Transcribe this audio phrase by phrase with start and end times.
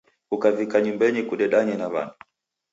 [0.29, 2.17] Kukavika nyumbenyi kudedanye na w'andu.